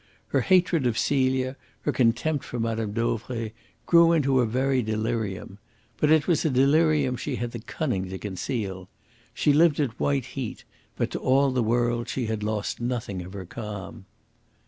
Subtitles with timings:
[0.29, 2.87] Her hatred of Celia, her contempt for Mme.
[2.91, 3.51] Dauvray,
[3.85, 5.59] grew into a very delirium.
[5.97, 8.89] But it was a delirium she had the cunning to conceal.
[9.35, 10.63] She lived at white heat,
[10.95, 14.05] but to all the world she had lost nothing of her calm.